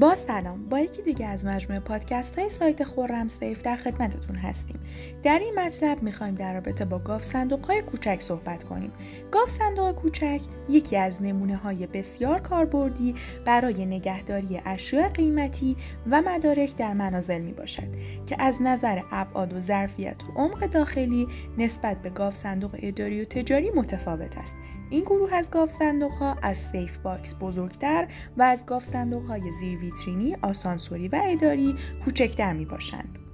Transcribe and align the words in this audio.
با 0.00 0.14
سلام. 0.14 0.64
با 0.68 0.78
یکی 0.78 1.02
دیگه 1.02 1.26
از 1.26 1.44
مجموعه 1.44 1.80
پادکست 1.80 2.38
های 2.38 2.48
سایت 2.48 2.84
خورم 2.84 3.28
سیف 3.28 3.62
در 3.62 3.76
خدمتتون 3.76 4.36
هستیم. 4.36 4.80
در 5.22 5.38
این 5.38 5.54
مطلب 5.58 6.02
می‌خوایم 6.02 6.34
در 6.34 6.54
رابطه 6.54 6.84
با 6.84 6.98
گاوصندوق 6.98 7.66
های 7.66 7.82
کوچک 7.82 8.20
صحبت 8.20 8.64
کنیم. 8.64 8.92
گاوصندوق 9.30 9.94
کوچک 9.94 10.40
یکی 10.68 10.96
از 10.96 11.22
نمونه 11.22 11.56
های 11.56 11.86
بسیار 11.86 12.40
کاربردی 12.40 13.14
برای 13.44 13.86
نگهداری 13.86 14.60
اشیاء 14.64 15.08
قیمتی 15.08 15.76
و 16.10 16.22
مدارک 16.22 16.76
در 16.76 16.92
منازل 16.92 17.40
می 17.40 17.52
باشد 17.52 17.88
که 18.26 18.36
از 18.38 18.62
نظر 18.62 19.00
ابعاد 19.12 19.52
و 19.52 19.60
ظرفیت 19.60 20.24
و 20.24 20.40
عمق 20.40 20.66
داخلی 20.66 21.28
نسبت 21.58 22.02
به 22.02 22.10
گاوصندوق 22.10 22.76
اداری 22.82 23.22
و 23.22 23.24
تجاری 23.24 23.70
متفاوت 23.70 24.38
است. 24.38 24.56
این 24.90 25.00
گروه 25.00 25.34
از 25.34 25.50
گاوصندوق 25.50 26.12
ها 26.12 26.36
از 26.42 26.58
safe 26.58 26.98
box 26.98 27.34
بزرگتر 27.40 28.08
و 28.36 28.42
از 28.42 28.66
گاف 28.66 28.84
صندوق 28.84 29.24
های 29.24 29.42
زیر 29.60 29.78
ویترینی، 29.78 30.36
آسانسوری 30.42 31.08
و 31.08 31.20
اداری 31.24 31.76
کوچکتر 32.04 32.52
می 32.52 32.64
باشند. 32.64 33.27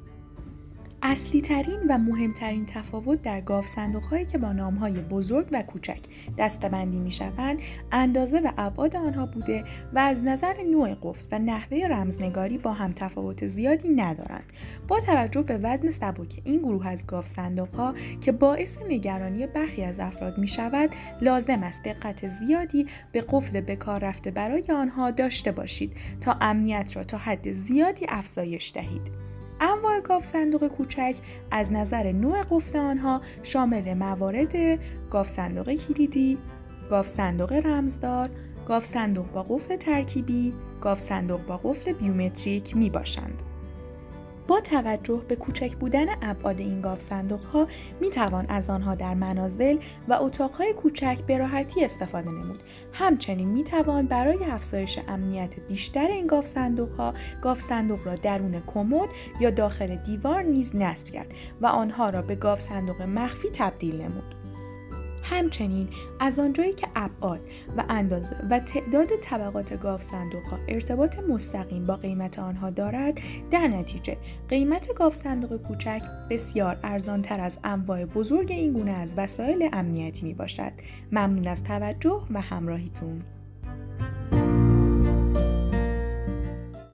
اصلی 1.07 1.41
ترین 1.41 1.81
و 1.89 1.99
مهمترین 1.99 2.67
تفاوت 2.67 3.23
در 3.23 3.41
گاف 3.41 3.67
صندوق 3.67 4.05
هایی 4.05 4.25
که 4.25 4.39
با 4.39 4.53
نام 4.53 4.75
های 4.75 5.01
بزرگ 5.01 5.47
و 5.53 5.63
کوچک 5.63 6.01
دستبندی 6.39 6.99
می 6.99 7.11
شوند 7.11 7.59
اندازه 7.93 8.41
و 8.41 8.53
ابعاد 8.59 8.97
آنها 8.97 9.27
بوده 9.27 9.65
و 9.95 9.99
از 9.99 10.25
نظر 10.25 10.55
نوع 10.73 10.95
قفل 11.03 11.25
و 11.33 11.39
نحوه 11.39 11.87
رمزنگاری 11.91 12.59
با 12.59 12.73
هم 12.73 12.93
تفاوت 12.93 13.47
زیادی 13.47 13.89
ندارند. 13.89 14.53
با 14.89 15.01
توجه 15.01 15.43
به 15.43 15.59
وزن 15.59 15.91
سبک 15.91 16.41
این 16.45 16.61
گروه 16.61 16.89
از 16.89 17.07
گاف 17.07 17.27
صندوق 17.27 17.75
ها 17.75 17.95
که 18.21 18.33
باعث 18.33 18.73
نگرانی 18.89 19.47
برخی 19.47 19.83
از 19.83 20.01
افراد 20.01 20.39
می 20.39 20.49
شود 20.49 20.91
لازم 21.23 21.63
است 21.63 21.83
دقت 21.83 22.29
زیادی 22.29 22.87
به 23.13 23.25
قفل 23.31 23.61
به 23.61 23.77
کار 23.77 24.01
رفته 24.01 24.31
برای 24.31 24.65
آنها 24.69 25.11
داشته 25.11 25.53
باشید 25.53 25.93
تا 26.21 26.37
امنیت 26.41 26.97
را 26.97 27.05
تا 27.05 27.19
حد 27.19 27.53
زیادی 27.53 28.07
افزایش 28.09 28.73
دهید. 28.75 29.24
انواع 29.65 30.01
گاوصندوق 30.01 30.67
کوچک 30.69 31.15
از 31.51 31.73
نظر 31.73 32.13
نوع 32.13 32.43
قفل 32.51 32.79
آنها 32.79 33.21
شامل 33.43 33.95
موارد 33.95 34.81
گاوصندوق 35.11 35.71
کلیدی، 35.73 36.39
گاوصندوق 36.91 37.53
رمزدار، 37.53 38.29
گاوصندوق 38.69 39.33
با 39.33 39.43
قفل 39.43 39.77
ترکیبی، 39.77 40.53
گاوصندوق 40.81 41.47
با 41.47 41.57
قفل 41.57 41.93
بیومتریک 41.93 42.77
می 42.77 42.91
باشند. 42.91 43.43
با 44.49 44.61
توجه 44.61 45.23
به 45.29 45.37
کوچک 45.37 45.77
بودن 45.77 46.07
ابعاد 46.23 46.61
این 46.61 46.81
گاوصندوق 46.81 47.45
ها 47.45 47.69
می 48.01 48.11
توان 48.11 48.47
از 48.49 48.71
آنها 48.71 48.95
در 48.95 49.15
منازل 49.15 49.79
و 50.09 50.13
اتاقهای 50.13 50.73
کوچک 50.73 51.19
به 51.27 51.39
راحتی 51.39 51.85
استفاده 51.85 52.31
نمود. 52.31 52.63
همچنین 52.93 53.49
می 53.49 53.65
توان 53.65 54.07
برای 54.07 54.45
افزایش 54.45 54.99
امنیت 55.09 55.61
بیشتر 55.69 56.07
این 56.07 56.27
گاف 56.27 56.47
صندوق 56.47 56.93
ها 56.93 57.15
گاف 57.43 57.61
صندوق 57.61 58.07
را 58.07 58.17
درون 58.17 58.63
کمد 58.67 59.09
یا 59.41 59.51
داخل 59.51 59.97
دیوار 59.97 60.43
نیز 60.43 60.77
نصب 60.77 61.09
کرد 61.09 61.35
و 61.61 61.67
آنها 61.67 62.11
را 62.11 62.23
به 62.23 62.35
گاف 62.35 62.61
صندوق 62.61 63.03
مخفی 63.03 63.49
تبدیل 63.53 64.01
نمود. 64.01 64.44
همچنین 65.25 65.89
از 66.21 66.39
آنجایی 66.39 66.73
که 66.73 66.89
ابعاد 66.97 67.41
و 67.77 67.85
اندازه 67.89 68.37
و 68.51 68.59
تعداد 68.59 69.09
طبقات 69.23 69.81
گاف 69.81 70.03
صندوق 70.03 70.45
ها 70.45 70.59
ارتباط 70.69 71.19
مستقیم 71.19 71.87
با 71.87 71.97
قیمت 71.97 72.39
آنها 72.39 72.71
دارد 72.71 73.21
در 73.51 73.69
نتیجه 73.69 74.17
قیمت 74.49 74.95
گاف 74.95 75.15
صندوق 75.15 75.57
کوچک 75.57 76.03
بسیار 76.31 76.79
ارزانتر 76.83 77.41
از 77.41 77.59
انواع 77.65 78.05
بزرگ 78.05 78.53
این 78.53 78.73
گونه 78.73 78.91
از 78.91 79.15
وسایل 79.19 79.69
امنیتی 79.73 80.27
می 80.27 80.35
باشد 80.35 80.73
ممنون 81.13 81.47
از 81.47 81.63
توجه 81.63 82.23
و 82.31 82.41
همراهیتون. 82.41 83.23